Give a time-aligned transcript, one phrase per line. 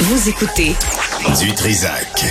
[0.00, 0.74] Vous écoutez
[1.40, 2.24] Du Trisac.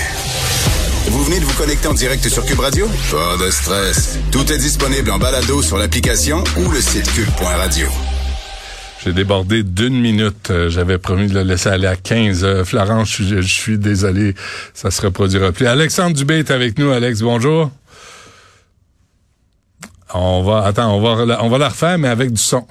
[1.08, 2.88] Vous venez de vous connecter en direct sur Cube Radio?
[3.12, 4.18] Pas de stress.
[4.32, 7.88] Tout est disponible en balado sur l'application ou le site cube.radio.
[9.04, 10.50] J'ai débordé d'une minute.
[10.52, 12.44] Euh, J'avais promis de le laisser aller à 15.
[12.44, 14.36] Euh, Florence, je, je suis désolé,
[14.74, 15.68] ça se reproduira plus.
[15.68, 16.92] Alexandre Dubé est avec nous.
[16.92, 17.72] Alex, bonjour.
[20.14, 22.66] On va, attends, on va, on va la refaire, mais avec du son.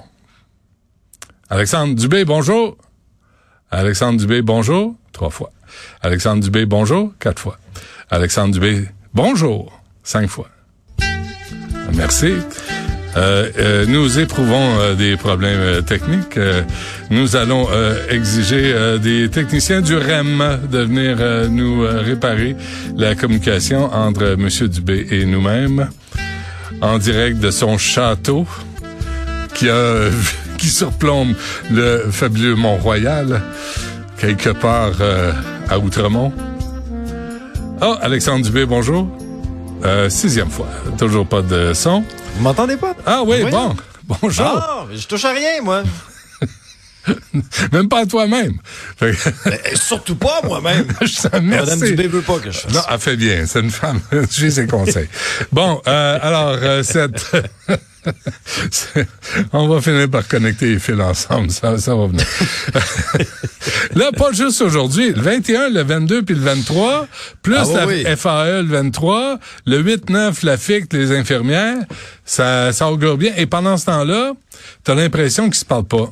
[1.49, 2.77] Alexandre Dubé, bonjour.
[3.71, 4.95] Alexandre Dubé, bonjour.
[5.11, 5.51] Trois fois.
[6.01, 7.13] Alexandre Dubé, bonjour.
[7.19, 7.57] Quatre fois.
[8.09, 9.71] Alexandre Dubé, bonjour.
[10.03, 10.49] Cinq fois.
[11.93, 12.33] Merci.
[13.17, 16.39] Euh, euh, nous éprouvons euh, des problèmes euh, techniques.
[17.09, 17.67] Nous allons
[18.09, 22.55] exiger des techniciens du REM de venir nous réparer
[22.95, 24.67] la communication entre euh, M.
[24.67, 25.89] Dubé et nous-mêmes
[26.81, 28.45] en direct de son château
[29.55, 30.09] qui a
[30.59, 31.33] qui surplombe
[31.71, 33.41] le fabuleux Mont-Royal
[34.17, 35.31] quelque part euh,
[35.69, 36.33] à Outremont.
[37.81, 39.07] Oh, Alexandre Dubé, bonjour.
[39.85, 40.67] Euh, sixième fois.
[40.97, 42.03] Toujours pas de son.
[42.35, 42.93] Vous m'entendez pas?
[43.05, 43.69] Ah oui, Voyons.
[43.69, 44.17] bon.
[44.21, 44.45] Bonjour.
[44.45, 45.83] Ah, je touche à rien, moi.
[47.71, 48.57] Même pas à toi-même.
[48.99, 49.13] Que-
[49.71, 50.85] Eh, Surtout pas moi-même.
[51.41, 51.79] Madame.
[51.79, 52.73] Dubé veut pas que je fasse.
[52.73, 53.45] Non, elle fait bien.
[53.47, 54.01] C'est une femme.
[54.31, 55.07] J'ai ses conseils.
[55.53, 57.25] Bon, euh, alors, euh, cette...
[59.53, 61.51] On va finir par connecter les fils ensemble.
[61.51, 62.25] Ça, ça va venir.
[63.95, 65.11] Là, pas juste aujourd'hui.
[65.11, 67.07] Le 21, le 22 puis le 23,
[67.41, 68.03] plus Ah la oui.
[68.03, 71.77] FAE le 23, le 8-9, la FIC, les infirmières,
[72.25, 73.33] ça, ça augure bien.
[73.37, 74.33] Et pendant ce temps-là,
[74.83, 76.11] t'as l'impression qu'ils se parlent pas.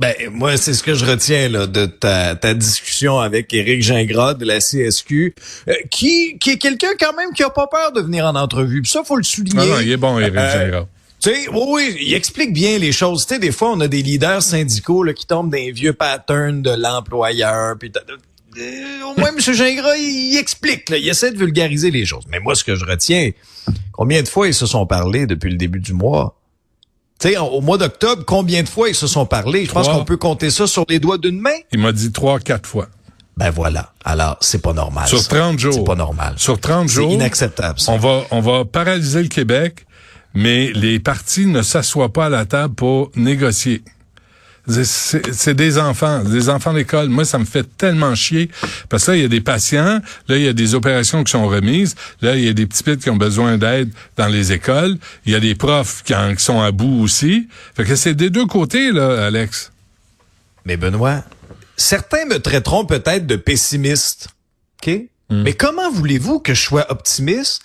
[0.00, 4.34] Ben, moi, c'est ce que je retiens là, de ta, ta discussion avec Éric Gingras
[4.34, 5.34] de la CSQ,
[5.68, 8.82] euh, qui, qui est quelqu'un quand même qui a pas peur de venir en entrevue.
[8.82, 9.58] Puis ça, faut le souligner.
[9.60, 10.86] Ah non, il est bon, Éric Euh, Gingras.
[11.20, 13.26] Tu sais, oui, oui, il explique bien les choses.
[13.26, 15.92] Tu sais, des fois, on a des leaders syndicaux là, qui tombent dans les vieux
[15.92, 17.74] patterns de l'employeur.
[17.76, 19.40] Puis euh, au moins, M.
[19.40, 22.22] Gingras, il, il explique, là, il essaie de vulgariser les choses.
[22.30, 23.32] Mais moi, ce que je retiens,
[23.90, 26.37] combien de fois ils se sont parlé depuis le début du mois?
[27.18, 29.64] Tu sais, au mois d'octobre, combien de fois ils se sont parlé?
[29.64, 31.50] Je pense qu'on peut compter ça sur les doigts d'une main?
[31.72, 32.86] Il m'a dit trois, quatre fois.
[33.36, 33.92] Ben voilà.
[34.04, 35.06] Alors, c'est pas normal.
[35.08, 35.28] Sur ça.
[35.28, 35.72] 30 jours.
[35.74, 36.34] C'est pas normal.
[36.36, 37.12] Sur 30 C'est jours.
[37.12, 37.92] inacceptable, ça.
[37.92, 39.86] On va, on va paralyser le Québec,
[40.34, 43.82] mais les partis ne s'assoient pas à la table pour négocier.
[44.68, 47.08] C'est- des enfants, des enfants d'école.
[47.08, 48.50] Moi, ça me fait tellement chier.
[48.90, 51.30] Parce que là, il y a des patients, là, il y a des opérations qui
[51.32, 54.52] sont remises, là, il y a des petits pits qui ont besoin d'aide dans les
[54.52, 57.48] écoles, il y a des profs qui, en- qui sont à bout aussi.
[57.76, 59.72] Fait que c'est des deux côtés, là, Alex.
[60.66, 61.24] Mais Benoît,
[61.76, 64.28] certains me traiteront peut-être de pessimiste.
[64.82, 65.00] OK?
[65.30, 67.62] Mais comment voulez-vous que je sois optimiste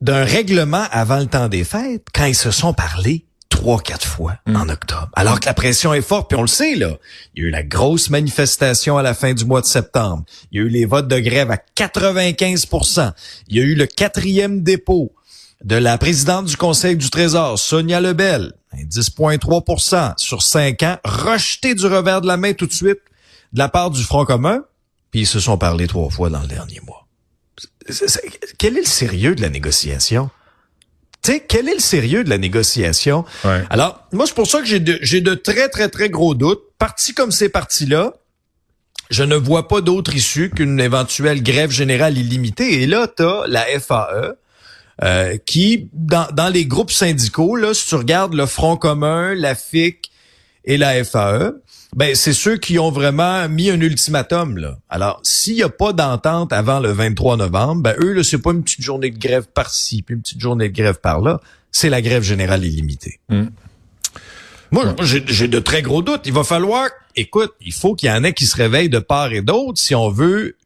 [0.00, 4.38] d'un règlement avant le temps des fêtes quand ils se sont parlé trois, quatre fois
[4.46, 5.08] en octobre?
[5.14, 6.98] Alors que la pression est forte, puis on le sait, là.
[7.34, 10.24] Il y a eu la grosse manifestation à la fin du mois de septembre.
[10.50, 13.12] Il y a eu les votes de grève à 95%
[13.48, 15.12] Il y a eu le quatrième dépôt
[15.64, 21.74] de la présidente du Conseil du Trésor, Sonia Lebel, un 10,3% sur cinq ans, rejeté
[21.74, 23.00] du revers de la main tout de suite
[23.52, 24.64] de la part du Front commun,
[25.10, 27.06] puis ils se sont parlé trois fois dans le dernier mois.
[28.58, 30.28] Quel est le sérieux de la négociation?
[31.24, 33.24] Tu sais, quel est le sérieux de la négociation?
[33.44, 33.62] Ouais.
[33.70, 36.62] Alors, moi, c'est pour ça que j'ai de, j'ai de très, très, très gros doutes.
[36.78, 38.12] Partis comme ces partis-là,
[39.10, 42.82] je ne vois pas d'autre issue qu'une éventuelle grève générale illimitée.
[42.82, 44.34] Et là, t'as la FAE,
[45.02, 49.54] euh, qui, dans, dans les groupes syndicaux, là, si tu regardes le Front commun, la
[49.54, 50.10] FIC
[50.66, 51.52] et la FAE,
[51.94, 54.58] ben c'est ceux qui ont vraiment mis un ultimatum.
[54.58, 54.78] Là.
[54.88, 58.50] Alors, s'il n'y a pas d'entente avant le 23 novembre, ben eux, là, c'est pas
[58.50, 61.40] une petite journée de grève par-ci, puis une petite journée de grève par-là.
[61.70, 63.20] C'est la grève générale illimitée.
[63.28, 63.44] Mm.
[64.72, 66.22] Moi, j'ai de très gros doutes.
[66.24, 69.32] Il va falloir, écoute, il faut qu'il y en ait qui se réveillent de part
[69.32, 70.56] et d'autre si on veut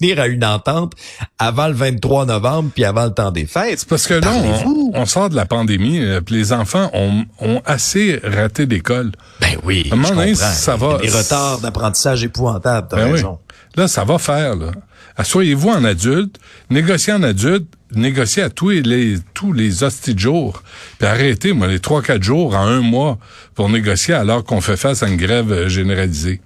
[0.00, 0.92] venir à une entente
[1.38, 3.84] avant le 23 novembre puis avant le temps des fêtes.
[3.88, 4.32] Parce que là,
[4.66, 9.12] on, on sort de la pandémie, euh, les enfants ont, ont assez raté d'école.
[9.40, 13.12] Ben oui, À un moment donné, ça va- Des retards d'apprentissage épouvantables, t'as Ben oui.
[13.12, 13.38] raison.
[13.76, 14.70] Là, ça va faire, là.
[15.16, 16.36] Assoyez-vous en adulte,
[16.70, 20.62] négociez en adulte, négociez à tous les, tous les hosties de jours.
[20.98, 23.18] Puis arrêtez, moi, les trois, quatre jours en un mois
[23.54, 26.40] pour négocier alors qu'on fait face à une grève euh, généralisée.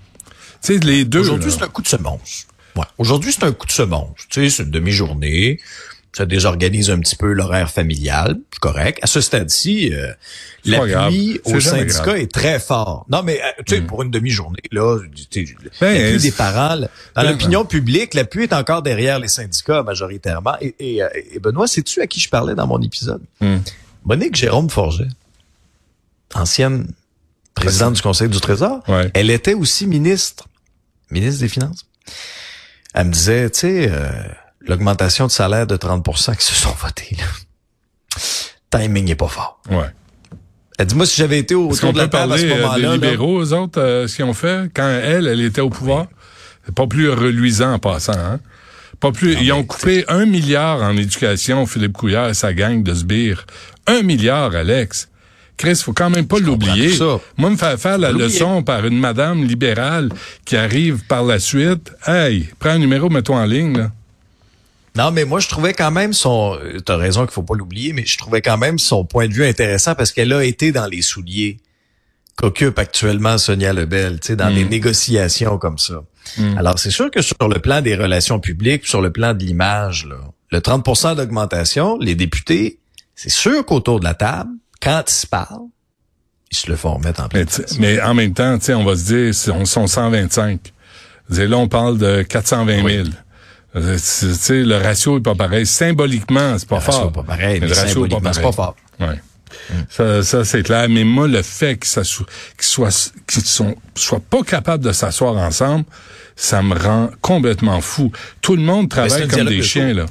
[0.63, 1.21] Tu sais, les deux.
[1.21, 2.47] Aujourd'hui, c'est un coup de semonce.
[2.77, 2.85] Ouais.
[2.99, 4.19] Aujourd'hui, c'est un coup de semonce.
[4.29, 5.61] Tu sais, c'est une demi-journée.
[6.17, 8.39] Ça désorganise un petit peu l'horaire familial.
[8.53, 9.01] C'est correct.
[9.03, 10.13] À ce stade-ci, euh,
[10.65, 12.17] l'appui au syndicat grave.
[12.19, 12.21] Mm.
[12.21, 13.05] est très fort.
[13.11, 15.01] Non, mais euh, tu sais, pour une demi-journée, là,
[15.31, 19.19] tu sais, Ben, l'appui des parents, là, dans Ben, l'opinion publique, l'appui est encore derrière
[19.19, 20.55] les syndicats majoritairement.
[20.61, 23.23] Et, et, euh, et Benoît, sais-tu à qui je parlais dans mon épisode?
[23.41, 23.57] Hmm.
[24.05, 25.09] Monique Jérôme Forget,
[26.35, 26.87] ancienne
[27.55, 29.11] présidente du Conseil du Trésor, Ouais.
[29.15, 30.47] elle était aussi ministre
[31.11, 31.87] ministre des Finances.
[32.95, 34.09] Elle me disait, tu sais, euh,
[34.61, 37.25] l'augmentation de salaire de 30% qui se sont votés, là.
[38.71, 39.61] Timing est pas fort.
[39.71, 39.91] Ouais.
[40.79, 42.89] Elle dit, moi, si j'avais été autour de la table à ce parler, euh, moment-là...
[42.89, 44.71] là, libéraux, eux autres, euh, ce qu'ils ont fait?
[44.75, 46.07] Quand elle, elle était au pouvoir?
[46.75, 48.41] Pas plus reluisant en passant, hein?
[49.01, 49.37] Pas plus.
[49.41, 53.45] ils ont coupé un milliard en éducation, Philippe Couillard et sa gang de sbires.
[53.87, 55.09] Un milliard, Alex.
[55.57, 56.99] Chris, faut quand même pas l'oublier.
[57.37, 60.11] Moi, me faire faire la leçon par une madame libérale
[60.45, 61.93] qui arrive par la suite.
[62.07, 63.93] Hey, prends un numéro, mets-toi en ligne, là.
[64.97, 66.57] Non, mais moi, je trouvais quand même son...
[66.85, 69.45] T'as raison qu'il faut pas l'oublier, mais je trouvais quand même son point de vue
[69.45, 71.57] intéressant parce qu'elle a été dans les souliers
[72.37, 76.03] qu'occupe actuellement Sonia Lebel, tu sais, dans des négociations comme ça.
[76.57, 80.07] Alors, c'est sûr que sur le plan des relations publiques, sur le plan de l'image,
[80.07, 80.17] là,
[80.53, 82.79] le 30% d'augmentation, les députés,
[83.17, 84.51] c'est sûr qu'autour de la table,
[84.85, 85.69] quand ils se parlent,
[86.53, 87.79] ils se le font remettre en place.
[87.81, 90.61] mais en même temps, tu sais, on va se dire, on sont 125.
[91.31, 93.09] Je veux dire, Là, on parle de 420 000.
[93.77, 95.67] Euh, c'est- Tu sais, le ratio est pas pareil.
[95.67, 96.95] Symboliquement, c'est pas Le fort.
[96.95, 98.77] ratio est pas pareil, mais le ratio est symboliquement, c'est pas fort.
[99.01, 99.21] Ouais.
[99.89, 100.89] Ça, ça c'est clair.
[100.89, 102.89] Mais moi, le fait qu'ils soient,
[103.27, 105.85] qu'ils sont, soient pas capables de s'asseoir ensemble,
[106.37, 108.13] ça me rend complètement fou.
[108.43, 110.07] Tout le monde travaille comme des de chiens, là.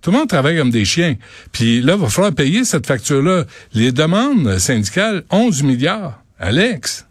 [0.00, 1.16] Tout le monde travaille comme des chiens.
[1.52, 3.44] Puis là, il va falloir payer cette facture-là.
[3.72, 6.22] Les demandes syndicales, 11 milliards.
[6.38, 7.06] Alex.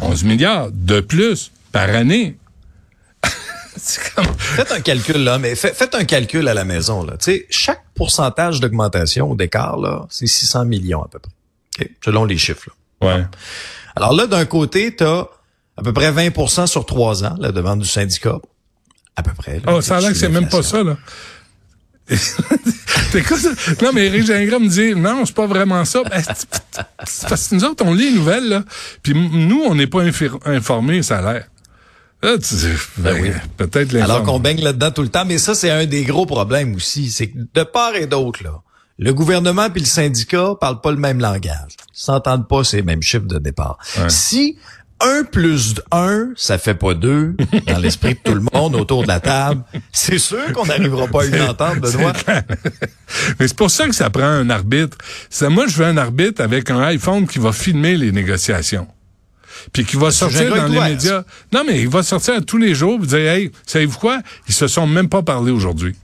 [0.00, 2.36] 11 milliards de plus par année.
[4.14, 4.24] comme...
[4.38, 7.16] Faites un calcul là, mais fait- faites un calcul à la maison là.
[7.18, 11.32] Tu sais, chaque pourcentage d'augmentation ou d'écart là, c'est 600 millions à peu près.
[11.80, 11.90] OK?
[12.04, 12.70] Selon les chiffres.
[13.02, 13.16] là.
[13.16, 13.24] Ouais.
[13.96, 15.26] Alors là, d'un côté, tu as
[15.76, 18.38] à peu près 20% sur trois ans, la demande du syndicat.
[19.16, 19.60] À peu près.
[19.60, 19.74] là.
[19.74, 20.96] Oh, ça a l'air que c'est même pas ça, là.
[23.82, 26.02] Non, mais Éric Gingras me dit, non, c'est pas vraiment ça.
[26.04, 26.22] Ben,
[27.28, 28.64] parce que nous autres, on lit les nouvelles, là.
[29.02, 30.02] Puis nous, on n'est pas
[30.44, 31.46] informés, ça a l'air.
[32.22, 32.54] Là, tu
[32.98, 33.30] ben, oui.
[33.56, 35.24] peut-être Alors qu'on baigne là-dedans tout le temps.
[35.24, 37.10] Mais ça, c'est un des gros problèmes aussi.
[37.10, 38.60] C'est que de part et d'autre, là,
[38.98, 41.76] le gouvernement puis le syndicat parlent pas le même langage.
[41.94, 43.78] Ils s'entendent pas ces mêmes chiffres de départ.
[44.08, 44.58] Si
[45.00, 47.34] un plus un, ça fait pas deux,
[47.66, 49.62] dans l'esprit de tout le monde autour de la table,
[49.92, 52.12] c'est sûr qu'on n'arrivera pas à une entente, Benoît.
[53.38, 54.96] Mais c'est pour ça que ça prend un arbitre.
[55.48, 58.86] Moi, je veux un arbitre avec un iPhone qui va filmer les négociations.
[59.72, 61.24] Puis qui va sortir dans les médias.
[61.52, 64.20] Non, mais il va sortir tous les jours et dire, hey, savez-vous quoi?
[64.48, 65.94] Ils se sont même pas parlé aujourd'hui.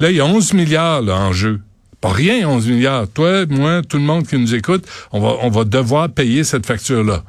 [0.00, 1.60] Là, il y a 11 milliards là, en jeu.
[2.00, 3.08] Pas rien, 11 milliards.
[3.08, 6.66] Toi, moi, tout le monde qui nous écoute, on va, on va devoir payer cette
[6.66, 7.22] facture-là.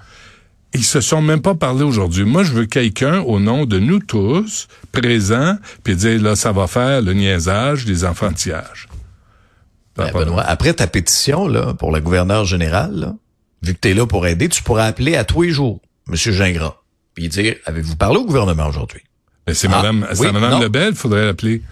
[0.73, 2.25] Ils se sont même pas parlé aujourd'hui.
[2.25, 6.67] Moi, je veux quelqu'un au nom de nous tous, présents, puis dire, là, ça va
[6.67, 8.87] faire le niaisage, les enfantillages.
[9.95, 13.15] Ben, Benoît, après ta pétition là, pour le gouverneur général, là,
[13.63, 16.15] vu que tu es là pour aider, tu pourrais appeler à tous les jours M.
[16.15, 16.75] Gingras
[17.17, 19.01] puis dire Avez-vous parlé au gouvernement aujourd'hui?
[19.47, 20.61] Mais c'est Ah, madame, c'est oui, madame.
[20.61, 21.63] Lebel, faudrait l'appeler.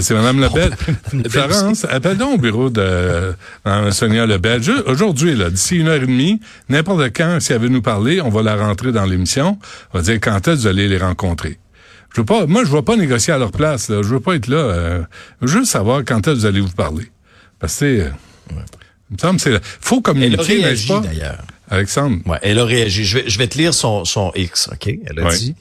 [0.00, 0.70] C'est madame Lebel.
[1.30, 2.80] Florence, appelle donc au bureau de
[3.66, 4.60] euh, Sonia Lebel.
[4.86, 8.28] Aujourd'hui, là, d'ici une heure et demie, n'importe quand, si elle veut nous parler, on
[8.28, 9.58] va la rentrer dans l'émission.
[9.92, 11.58] On va dire quand est-ce que vous allez les rencontrer?
[12.14, 14.02] Je veux pas, moi, je veux pas négocier à leur place, là.
[14.02, 14.56] Je veux pas être là.
[14.56, 15.02] euh,
[15.42, 17.10] je veux juste savoir quand est-ce que vous allez vous parler.
[17.58, 18.10] Parce que, c'est, euh,
[19.10, 21.00] il me semble, c'est, faut communiquer, n'est-ce pas?
[21.00, 21.38] d'ailleurs.
[21.70, 22.18] Alexandre?
[22.26, 23.04] Ouais, elle a réagi.
[23.04, 24.86] Je vais, je vais te lire son, son X, OK?
[25.06, 25.36] Elle a Ouais.
[25.36, 25.54] dit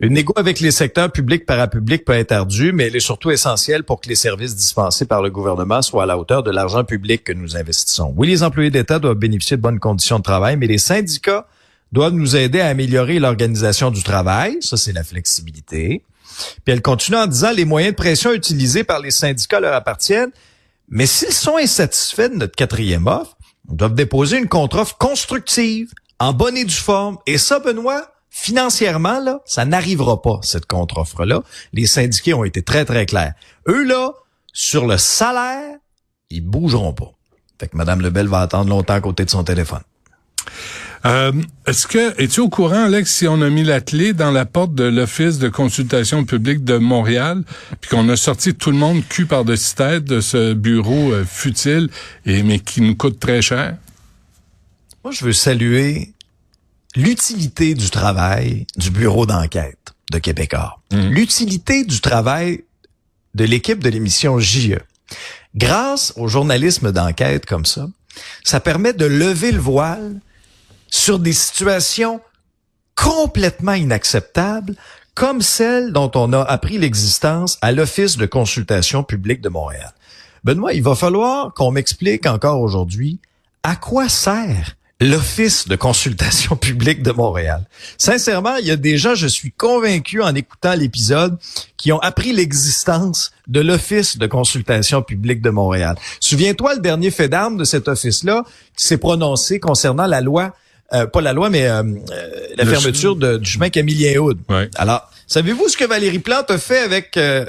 [0.00, 3.84] Une négo avec les secteurs publics parapublics peut être ardue, mais elle est surtout essentielle
[3.84, 7.22] pour que les services dispensés par le gouvernement soient à la hauteur de l'argent public
[7.22, 8.12] que nous investissons.
[8.16, 11.46] Oui, les employés d'État doivent bénéficier de bonnes conditions de travail, mais les syndicats
[11.92, 14.56] doivent nous aider à améliorer l'organisation du travail.
[14.60, 16.02] Ça, c'est la flexibilité.
[16.64, 20.30] Puis elle continue en disant les moyens de pression utilisés par les syndicats leur appartiennent,
[20.88, 23.36] mais s'ils sont insatisfaits de notre quatrième offre,
[23.68, 27.18] doivent déposer une contre-offre constructive, en bonne et due forme.
[27.26, 31.42] Et ça, Benoît, financièrement, là, ça n'arrivera pas, cette contre-offre-là.
[31.72, 33.34] Les syndiqués ont été très, très clairs.
[33.68, 34.12] Eux, là,
[34.52, 35.76] sur le salaire,
[36.30, 37.12] ils bougeront pas.
[37.58, 39.82] Fait que Mme Lebel va attendre longtemps à côté de son téléphone.
[41.04, 41.32] Euh,
[41.66, 44.74] Est-ce que es-tu au courant, Alex, si on a mis la clé dans la porte
[44.74, 47.42] de l'Office de consultation publique de Montréal,
[47.80, 51.88] puis qu'on a sorti tout le monde cul par-dessus tête de ce bureau euh, futile,
[52.24, 53.76] et mais qui nous coûte très cher?
[55.02, 56.12] Moi, je veux saluer
[56.94, 60.80] l'utilité du travail du bureau d'enquête de Québécois.
[60.92, 62.64] L'utilité du travail
[63.34, 64.78] de l'équipe de l'émission JE.
[65.56, 67.88] Grâce au journalisme d'enquête comme ça,
[68.44, 70.20] ça permet de lever le voile
[70.92, 72.20] sur des situations
[72.94, 74.76] complètement inacceptables
[75.14, 79.92] comme celle dont on a appris l'existence à l'Office de consultation publique de Montréal.
[80.44, 83.18] Benoît, il va falloir qu'on m'explique encore aujourd'hui
[83.62, 87.64] à quoi sert l'Office de consultation publique de Montréal.
[87.98, 91.38] Sincèrement, il y a des gens, je suis convaincu en écoutant l'épisode,
[91.76, 95.96] qui ont appris l'existence de l'Office de consultation publique de Montréal.
[96.20, 98.44] Souviens-toi le dernier fait d'armes de cet office-là
[98.76, 100.54] qui s'est prononcé concernant la loi,
[100.92, 104.38] euh, pas la loi, mais euh, euh, la Le fermeture de- du chemin Camillien Houd.
[104.48, 104.68] Ouais.
[104.76, 107.44] Alors, savez-vous ce que Valérie Plante a fait avec, euh,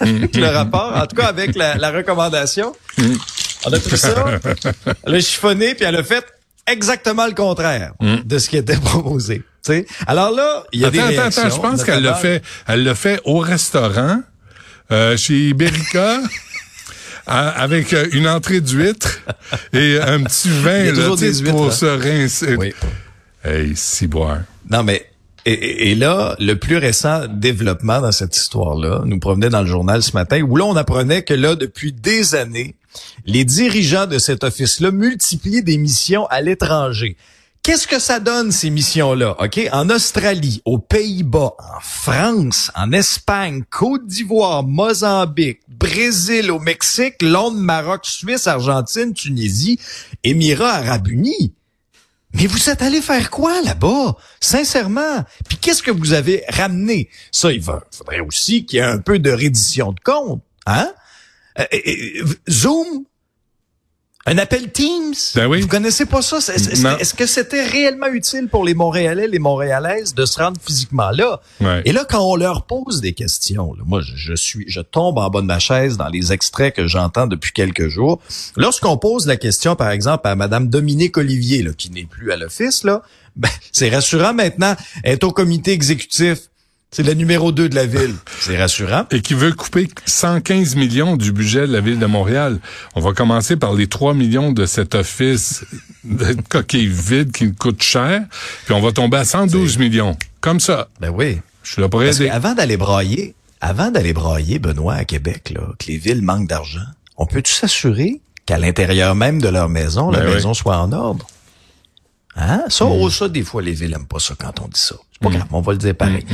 [0.00, 2.74] avec le rapport, en tout cas avec la, la recommandation?
[3.66, 4.14] On a pris ça,
[5.06, 6.24] elle a chiffonné, puis elle a fait
[6.66, 9.42] exactement le contraire de ce qui était proposé.
[9.64, 9.86] Tu sais?
[10.06, 11.42] Alors là, il y a Attends, des attends, réactions.
[11.42, 14.22] attends, je pense qu'elle l'a fait, elle l'a fait au restaurant,
[14.92, 16.20] euh, chez Iberica.
[17.26, 19.20] à- avec euh, une entrée d'huîtres
[19.72, 21.70] et un petit vin Il y a là, toujours tu sais, des huîtres, pour hein.
[21.70, 22.56] se rincer.
[22.56, 22.72] Oui.
[23.44, 24.40] Hey, si boire.
[24.70, 25.06] Non, mais
[25.44, 29.68] et, et- et là, le plus récent développement dans cette histoire-là nous provenait dans le
[29.68, 32.74] journal ce matin, où là, on apprenait que là, depuis des années,
[33.26, 37.16] les dirigeants de cet office-là multiplient des missions à l'étranger.
[37.66, 39.34] Qu'est-ce que ça donne, ces missions-là?
[39.40, 39.58] OK?
[39.72, 47.58] En Australie, aux Pays-Bas, en France, en Espagne, Côte d'Ivoire, Mozambique, Brésil, au Mexique, Londres,
[47.58, 49.80] Maroc, Suisse, Argentine, Tunisie,
[50.22, 51.54] Émirats arabes unis.
[52.34, 54.14] Mais vous êtes allé faire quoi là-bas?
[54.40, 55.24] Sincèrement.
[55.48, 57.10] Puis qu'est-ce que vous avez ramené?
[57.32, 60.40] Ça, il faudrait aussi qu'il y ait un peu de reddition de compte.
[60.66, 60.92] Hein?
[61.58, 63.06] Euh, euh, euh, Zoom?
[64.28, 65.14] Un appel Teams?
[65.36, 65.60] Ben oui.
[65.60, 66.38] Vous connaissez pas ça?
[66.38, 71.40] Est-ce que c'était réellement utile pour les Montréalais, les Montréalaises de se rendre physiquement là?
[71.60, 71.82] Ouais.
[71.84, 75.18] Et là, quand on leur pose des questions, là, moi, je, je suis, je tombe
[75.18, 78.20] en bas de ma chaise dans les extraits que j'entends depuis quelques jours.
[78.56, 82.36] Lorsqu'on pose la question, par exemple, à Madame Dominique Olivier, là, qui n'est plus à
[82.36, 83.02] l'office, là,
[83.36, 84.74] ben, c'est rassurant maintenant.
[85.04, 86.48] Elle est au comité exécutif.
[86.96, 88.14] C'est le numéro 2 de la ville.
[88.40, 89.04] C'est rassurant.
[89.10, 92.58] et qui veut couper 115 millions du budget de la ville de Montréal.
[92.94, 95.66] On va commencer par les 3 millions de cet office
[96.04, 98.22] de coquille vide qui coûte cher,
[98.64, 100.16] puis on va tomber à 112 millions.
[100.40, 100.88] Comme ça.
[100.98, 101.38] Ben oui.
[101.64, 102.30] Je suis là pour Parce aider.
[102.30, 106.80] qu'avant d'aller brailler, avant d'aller brailler, Benoît, à Québec, là, que les villes manquent d'argent,
[107.18, 110.34] on peut-tu s'assurer qu'à l'intérieur même de leur maison, la Ben oui.
[110.36, 111.26] maison soit en ordre?
[112.36, 112.64] Hein?
[112.68, 114.96] Ça, oh, ça, des fois, les villes aiment pas ça quand on dit ça.
[115.12, 116.24] C'est pas grave, on va le dire pareil.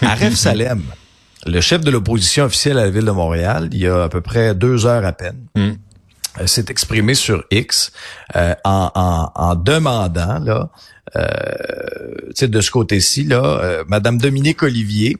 [0.00, 0.82] Aref Salem,
[1.46, 4.22] le chef de l'opposition officielle à la ville de Montréal, il y a à peu
[4.22, 7.92] près deux heures à peine, euh, s'est exprimé sur X
[8.36, 10.70] euh, en, en, en demandant là,
[11.16, 15.18] euh, de ce côté-ci là, euh, Madame Dominique Olivier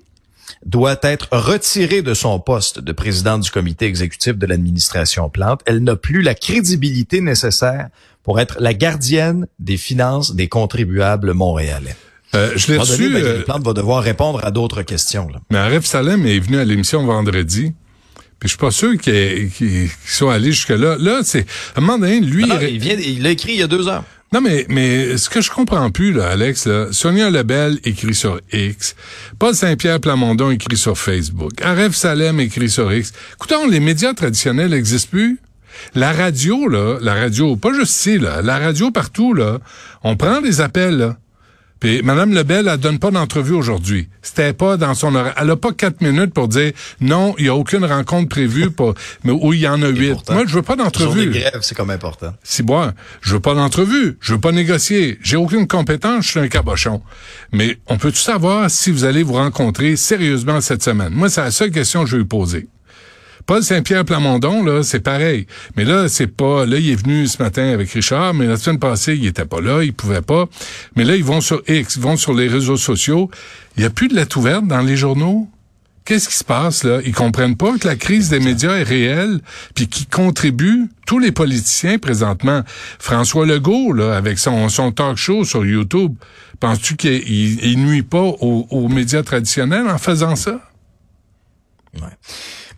[0.65, 5.63] doit être retirée de son poste de présidente du comité exécutif de l'administration Plante.
[5.67, 7.89] Elle n'a plus la crédibilité nécessaire
[8.23, 11.97] pour être la gardienne des finances des contribuables montréalais.
[12.35, 15.29] Euh, je l'ai moment donné, reçu, Valérie euh, Plante va devoir répondre à d'autres questions.
[15.29, 15.41] Là.
[15.51, 17.73] mais Aref Salem est venu à l'émission vendredi.
[18.39, 20.97] Puis je suis pas sûr qu'il soit allé jusque-là.
[20.99, 21.41] Là, c'est...
[21.75, 22.45] À un moment donné, lui...
[22.49, 24.05] Il- il vient, il l'a écrit il y a deux heures.
[24.33, 28.41] Non, mais, mais ce que je comprends plus, là, Alex, là, Sonia Lebel écrit sur
[28.53, 28.95] X,
[29.41, 33.13] Paul Saint-Pierre Plamondon écrit sur Facebook, Aref Salem écrit sur X.
[33.35, 35.41] Écoutons, les médias traditionnels n'existent plus?
[35.95, 39.59] La radio, là, la radio, pas juste ici, là, la radio partout, là,
[40.03, 41.17] on prend des appels, là.
[41.81, 44.09] Puis Mme Lebel, elle donne pas d'entrevue aujourd'hui.
[44.21, 45.35] C'était pas dans son horaire.
[45.41, 48.95] Elle a pas quatre minutes pour dire non, il y a aucune rencontre prévue pour,
[49.25, 50.31] mais où il y en a huit.
[50.31, 51.35] Moi, je veux pas d'entrevue.
[51.63, 52.35] c'est comme important.
[52.43, 56.41] Si moi, je veux pas d'entrevue, je veux pas négocier, j'ai aucune compétence, je suis
[56.41, 57.01] un cabochon.
[57.51, 61.15] Mais on peut tout savoir si vous allez vous rencontrer sérieusement cette semaine.
[61.15, 62.69] Moi, c'est la seule question que je vais vous poser.
[63.47, 65.47] Paul Saint-Pierre Plamondon, là, c'est pareil.
[65.77, 68.79] Mais là, c'est pas, là, il est venu ce matin avec Richard, mais la semaine
[68.79, 70.47] passée, il était pas là, il pouvait pas.
[70.97, 73.31] Mais là, ils vont sur X, ils vont sur les réseaux sociaux.
[73.77, 75.49] Il y a plus de lettres ouvertes dans les journaux.
[76.05, 77.01] Qu'est-ce qui se passe là?
[77.05, 79.41] Ils comprennent pas que la crise des médias est réelle,
[79.75, 82.63] puis qui contribuent tous les politiciens présentement.
[82.99, 86.15] François Legault là, avec son, son talk show sur YouTube,
[86.59, 90.61] penses-tu qu'il il, il nuit pas aux, médias traditionnels en faisant ça?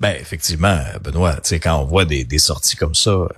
[0.02, 3.28] Ben effectivement, Benoît, tu sais quand on voit des, sorties comme ça, euh,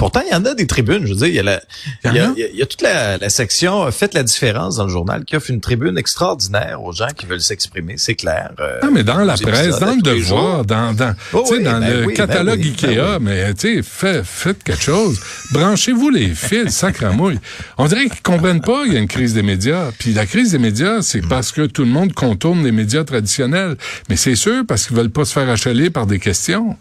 [0.00, 1.04] pourtant il y en a des tribunes.
[1.04, 1.60] Je veux dire, il y a la,
[2.04, 4.22] Il y il a, il y a- il toute la, la section euh, Faites la
[4.22, 7.96] différence dans le journal qui offre une tribune extraordinaire aux gens qui veulent s'exprimer.
[7.98, 8.52] C'est clair.
[8.60, 11.90] euh, Non, mais dans la presse, dans le devoir, dans, dans, Oh oui, dans ben
[11.90, 15.20] le oui, ben catalogue oui, Ikea, mais tu sais, fait, faites quelque chose.
[15.52, 17.38] Branchez-vous les fils, sacramouille.
[17.76, 19.90] On dirait qu'ils comprennent pas qu'il y a une crise des médias.
[19.98, 23.76] Puis la crise des médias, c'est parce que tout le monde contourne les médias traditionnels.
[24.08, 26.76] Mais c'est sûr parce qu'ils veulent pas se faire achaler par des questions.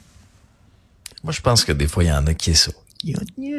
[1.24, 2.72] Moi, je pense que des fois, il y en a qui est ça.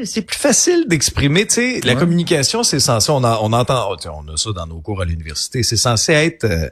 [0.05, 1.81] C'est plus facile d'exprimer, tu sais.
[1.85, 1.99] La Ouais.
[1.99, 4.81] communication, c'est censé, on, a- on entend, oh, tu sais, on a ça dans nos
[4.81, 5.63] cours à l'université.
[5.63, 6.69] C'est censé être euh,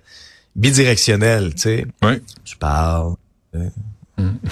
[0.57, 1.87] bidirectionnel, tu sais.
[2.03, 2.15] Oui.
[2.45, 3.15] Tu parles,
[3.55, 3.69] euh,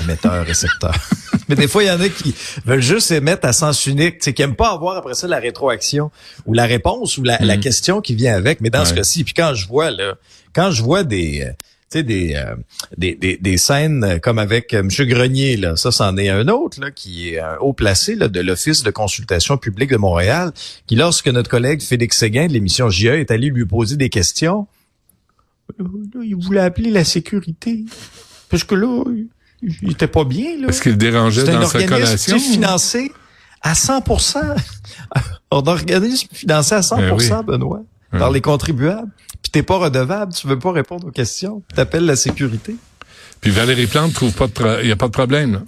[0.00, 0.94] Émetteur, récepteur.
[1.48, 4.32] Mais des fois, il y en a qui veulent juste émettre à sens unique, qui
[4.40, 6.10] n'aiment pas avoir après ça la rétroaction
[6.46, 8.60] ou la réponse ou la, la question qui vient avec.
[8.60, 8.98] Mais dans ce Ouais.
[8.98, 10.14] cas-ci, puis quand je vois là,
[10.54, 11.56] quand je vois des euh, tu
[11.88, 12.54] sais des, euh,
[12.96, 14.88] des, des des scènes euh, comme avec euh, M.
[15.06, 18.40] Grenier là, ça c'en est un autre là qui est un haut placé là de
[18.40, 20.52] l'office de consultation publique de Montréal,
[20.86, 24.66] qui lorsque notre collègue Félix Séguin de l'émission JE est allé lui poser des questions,
[25.78, 27.84] il voulait appeler la sécurité
[28.48, 29.04] parce que là
[29.62, 30.68] il- était pas bien là.
[30.68, 32.38] Est-ce qu'il dérangeait dans sa collation?
[32.38, 33.12] financé
[33.62, 34.04] à 100
[35.50, 37.30] Un organisme financé à 100 Ben oui.
[37.46, 38.34] Benoît, Par oui.
[38.34, 39.10] les contribuables.
[39.42, 41.62] Puis t'es pas redevable, tu veux pas répondre aux questions.
[41.74, 42.76] T'appelles la sécurité.
[43.40, 45.62] Puis Valérie Plante trouve pas de il y a pas de problème là.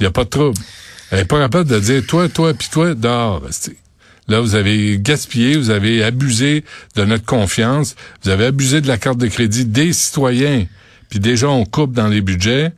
[0.00, 0.58] Il y a pas de trouble.
[1.10, 3.42] Elle est pas capable de dire toi toi puis toi dehors.
[4.28, 6.64] Là vous avez gaspillé, vous avez abusé
[6.96, 10.66] de notre confiance, vous avez abusé de la carte de crédit des citoyens.
[11.10, 12.72] Puis déjà on coupe dans les budgets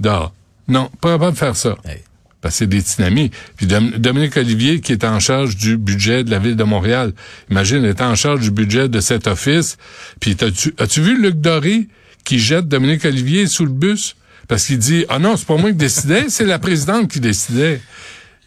[0.00, 0.32] dehors.
[0.68, 1.76] Non, pas capable de faire ça.
[1.84, 2.02] Hey.
[2.40, 3.30] Parce que c'est des tsunamis.
[3.56, 7.12] Puis Dom- Dominique Olivier, qui est en charge du budget de la ville de Montréal,
[7.50, 9.76] imagine, est en charge du budget de cet office.
[10.20, 10.36] Puis
[10.78, 11.88] as-tu vu Luc Doré
[12.24, 14.14] qui jette Dominique Olivier sous le bus?
[14.46, 17.80] Parce qu'il dit, ah non, c'est pas moi qui décidais, c'est la présidente qui décidait.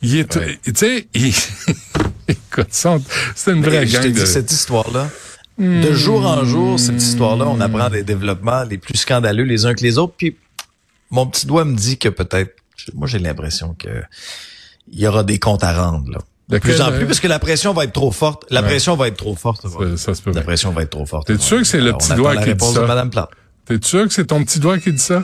[0.01, 0.31] Il est,
[0.63, 1.27] tu sais, il...
[2.27, 4.25] écoute, c'est une vraie Et je te gang dis, de...
[4.25, 5.09] cette histoire-là,
[5.59, 9.75] de jour en jour, cette histoire-là, on apprend des développements les plus scandaleux les uns
[9.75, 10.13] que les autres.
[10.17, 10.35] Puis
[11.11, 12.55] mon petit doigt me dit que peut-être,
[12.93, 13.89] moi j'ai l'impression que
[14.91, 16.19] il y aura des comptes à rendre là.
[16.49, 18.43] De plus en euh, plus, parce que la pression va être trop forte.
[18.49, 18.67] La Ouais.
[18.67, 19.61] pression va être trop forte.
[19.67, 21.27] Ça, ça se peut La pression va être trop forte.
[21.27, 22.81] T'es sûr que c'est le petit doigt qui dit ça?
[22.85, 23.29] Madame Plante.
[23.65, 25.23] T'es sûr que c'est ton petit doigt qui dit ça?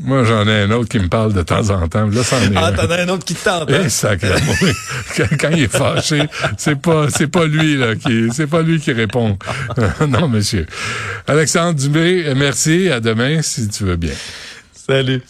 [0.00, 2.06] Moi, j'en ai un autre qui me parle de temps en temps.
[2.06, 3.68] Là, c'en est Ah, t'en as un autre qui te tente.
[3.68, 3.88] hein?
[3.88, 6.22] Eh, quand, il est fâché,
[6.56, 9.36] c'est pas, c'est pas lui, là, qui, c'est pas lui qui répond.
[10.08, 10.66] non, monsieur.
[11.26, 12.88] Alexandre Dubé, merci.
[12.90, 14.14] À demain, si tu veux bien.
[14.72, 15.20] Salut.